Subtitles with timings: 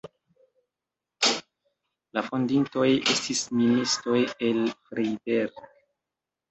[2.19, 5.67] La fondintoj estis ministoj el Freiberg.